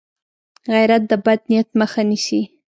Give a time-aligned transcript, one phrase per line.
[0.73, 2.41] غیرت د بد نیت مخه نیسي